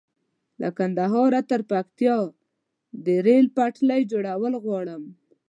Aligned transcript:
له 0.61 0.69
کندهاره 0.77 1.41
تر 1.49 1.61
پکتيا 1.71 2.15
د 3.05 3.07
ريل 3.25 3.45
پټلۍ 3.57 4.01
جوړول 4.11 4.53
غواړم 4.63 5.03